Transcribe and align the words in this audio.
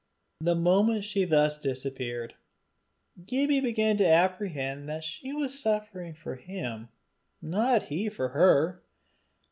The 0.39 0.55
moment 0.55 1.03
she 1.03 1.25
thus 1.25 1.59
disappeared, 1.59 2.33
Gibbie 3.23 3.59
began 3.61 3.97
to 3.97 4.07
apprehend 4.09 4.89
that 4.89 5.03
she 5.03 5.31
was 5.31 5.61
suffering 5.61 6.15
for 6.15 6.37
him, 6.37 6.89
not 7.39 7.83
he 7.83 8.09
for 8.09 8.29
her. 8.29 8.81